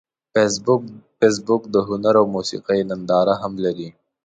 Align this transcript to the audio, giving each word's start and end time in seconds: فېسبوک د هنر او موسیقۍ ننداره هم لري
فېسبوک 1.17 1.61
د 1.73 1.75
هنر 1.87 2.15
او 2.21 2.25
موسیقۍ 2.35 2.79
ننداره 2.89 3.33
هم 3.41 3.53
لري 3.65 3.89